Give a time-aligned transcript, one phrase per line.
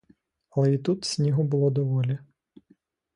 [0.53, 2.17] Але і тут снігу було доволі.